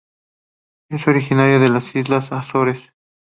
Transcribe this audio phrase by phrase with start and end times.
[0.89, 2.81] Es originaria de las Islas Azores.